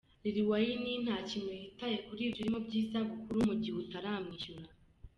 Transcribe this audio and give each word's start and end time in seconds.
Lil 0.23 0.37
Wayne 0.49 0.91
nta 1.05 1.17
kintu 1.29 1.51
yitaye 1.61 1.97
kuri 2.05 2.21
ibi 2.25 2.35
urimo 2.41 2.57
by’isabukuru 2.65 3.37
mu 3.47 3.55
gihe 3.61 3.75
utaramwishyura”. 3.83 4.69